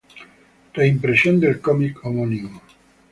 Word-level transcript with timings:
Reimpresión 0.73 1.39
del 1.39 1.61
cómic 1.61 2.03
homónimo. 2.03 2.59